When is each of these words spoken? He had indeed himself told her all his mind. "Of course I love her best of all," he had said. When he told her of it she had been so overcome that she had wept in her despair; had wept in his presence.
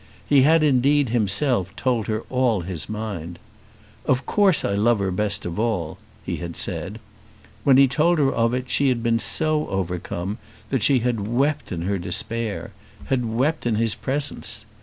He 0.27 0.41
had 0.41 0.63
indeed 0.63 1.09
himself 1.09 1.75
told 1.75 2.07
her 2.07 2.23
all 2.31 2.61
his 2.61 2.89
mind. 2.89 3.37
"Of 4.05 4.25
course 4.25 4.65
I 4.65 4.73
love 4.73 4.97
her 4.97 5.11
best 5.11 5.45
of 5.45 5.59
all," 5.59 5.99
he 6.25 6.37
had 6.37 6.57
said. 6.57 6.99
When 7.63 7.77
he 7.77 7.87
told 7.87 8.17
her 8.17 8.31
of 8.31 8.51
it 8.55 8.67
she 8.67 8.89
had 8.89 9.03
been 9.03 9.19
so 9.19 9.67
overcome 9.67 10.39
that 10.71 10.81
she 10.81 11.01
had 11.01 11.27
wept 11.27 11.71
in 11.71 11.83
her 11.83 11.99
despair; 11.99 12.71
had 13.13 13.25
wept 13.25 13.67
in 13.67 13.75
his 13.75 13.93
presence. 13.93 14.65